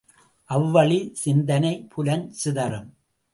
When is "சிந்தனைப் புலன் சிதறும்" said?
1.13-2.89